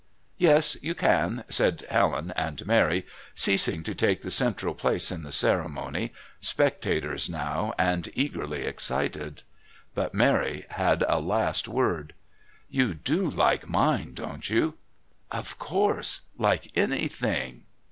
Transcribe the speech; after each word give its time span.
"Yes, 0.39 0.75
you 0.81 0.95
can," 0.95 1.43
said 1.47 1.85
Helen 1.87 2.33
and 2.35 2.65
Mary, 2.65 3.05
ceasing 3.35 3.83
to 3.83 3.93
take 3.93 4.23
the 4.23 4.31
central 4.31 4.73
place 4.73 5.11
in 5.11 5.21
the 5.21 5.31
ceremony, 5.31 6.11
spectators 6.39 7.29
now 7.29 7.71
and 7.77 8.09
eagerly 8.15 8.63
excited. 8.63 9.43
But 9.93 10.15
Mary 10.15 10.65
had 10.71 11.03
a 11.07 11.19
last 11.19 11.67
word. 11.67 12.15
"You 12.67 12.95
do 12.95 13.29
like 13.29 13.69
mine, 13.69 14.15
don't 14.15 14.49
you?" 14.49 14.75
"Of 15.31 15.59
course, 15.59 16.21
like 16.35 16.71
anything." 16.75 17.65